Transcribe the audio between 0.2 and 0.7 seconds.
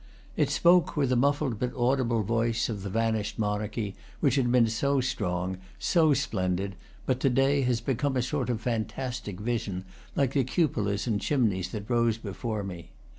It